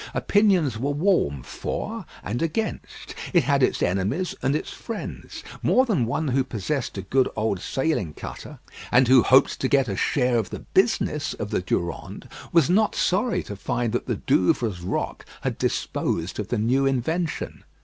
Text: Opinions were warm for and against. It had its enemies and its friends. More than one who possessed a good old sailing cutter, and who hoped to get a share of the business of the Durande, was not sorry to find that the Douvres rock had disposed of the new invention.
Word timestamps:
Opinions 0.15 0.79
were 0.79 0.89
warm 0.89 1.43
for 1.43 2.07
and 2.23 2.41
against. 2.41 3.13
It 3.33 3.43
had 3.43 3.61
its 3.61 3.83
enemies 3.83 4.33
and 4.41 4.55
its 4.55 4.71
friends. 4.71 5.43
More 5.61 5.85
than 5.85 6.07
one 6.07 6.29
who 6.29 6.43
possessed 6.43 6.97
a 6.97 7.03
good 7.03 7.29
old 7.35 7.59
sailing 7.59 8.15
cutter, 8.15 8.57
and 8.91 9.07
who 9.07 9.21
hoped 9.21 9.59
to 9.59 9.67
get 9.67 9.87
a 9.87 9.95
share 9.95 10.39
of 10.39 10.49
the 10.49 10.61
business 10.73 11.35
of 11.35 11.51
the 11.51 11.61
Durande, 11.61 12.27
was 12.51 12.67
not 12.67 12.95
sorry 12.95 13.43
to 13.43 13.55
find 13.55 13.93
that 13.93 14.07
the 14.07 14.15
Douvres 14.15 14.81
rock 14.81 15.23
had 15.41 15.59
disposed 15.59 16.39
of 16.39 16.47
the 16.47 16.57
new 16.57 16.87
invention. 16.87 17.63